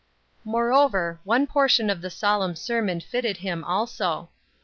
Moreover, 0.43 1.19
one 1.23 1.45
portion 1.45 1.87
of 1.91 2.01
the 2.01 2.09
solemn 2.09 2.55
sermon 2.55 3.01
fitted 3.01 3.37
him, 3.37 3.63
also. 3.63 4.29